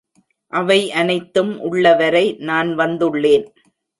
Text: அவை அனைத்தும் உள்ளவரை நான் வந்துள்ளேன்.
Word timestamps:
அவை 0.53 0.91
அனைத்தும் 0.91 1.51
உள்ளவரை 1.59 2.23
நான் 2.39 2.71
வந்துள்ளேன். 2.77 3.45